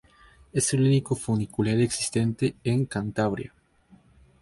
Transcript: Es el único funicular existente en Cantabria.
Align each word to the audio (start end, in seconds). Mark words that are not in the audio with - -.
Es 0.51 0.73
el 0.73 0.81
único 0.81 1.15
funicular 1.15 1.79
existente 1.79 2.55
en 2.63 2.85
Cantabria. 2.87 3.53